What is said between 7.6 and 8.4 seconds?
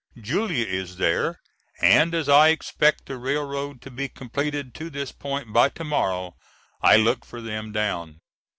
down.